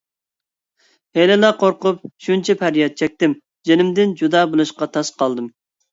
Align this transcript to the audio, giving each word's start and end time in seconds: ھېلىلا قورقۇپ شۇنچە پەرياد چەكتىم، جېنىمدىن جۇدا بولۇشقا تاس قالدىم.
ھېلىلا 1.17 1.51
قورقۇپ 1.59 2.01
شۇنچە 2.27 2.57
پەرياد 2.63 2.97
چەكتىم، 3.03 3.35
جېنىمدىن 3.71 4.17
جۇدا 4.23 4.43
بولۇشقا 4.55 4.93
تاس 4.97 5.13
قالدىم. 5.21 5.53